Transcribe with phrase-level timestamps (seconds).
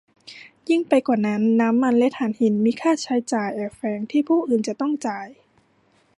[0.69, 5.27] ยิ่งไปกว่านั้น น้ำมันและถ่านหินมีค่าใช้จ่ายแอบแฝงที่ผู้อื่นจะต้องจ่าย